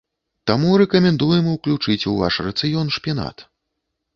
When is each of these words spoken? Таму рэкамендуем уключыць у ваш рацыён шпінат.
Таму 0.51 0.69
рэкамендуем 0.81 1.51
уключыць 1.51 1.99
у 2.13 2.15
ваш 2.25 2.41
рацыён 2.47 2.87
шпінат. 2.97 3.45